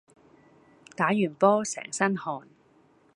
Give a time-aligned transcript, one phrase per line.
[0.95, 2.47] 打完波成身汗